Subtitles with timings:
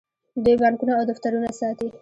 [0.43, 1.87] دوی بانکونه او دفترونه ساتي.